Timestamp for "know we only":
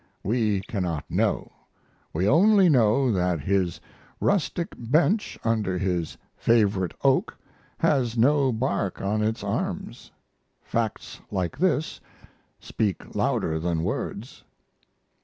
1.11-2.69